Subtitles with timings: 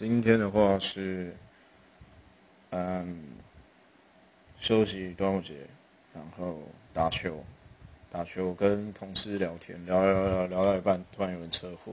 [0.00, 1.36] 今天的话是
[2.70, 3.22] 嗯
[4.58, 5.56] 休息端午节，
[6.14, 6.58] 然后
[6.94, 7.44] 打球
[8.08, 11.92] 打球，跟同事聊天，聊聊聊聊到一半，突然有人车祸。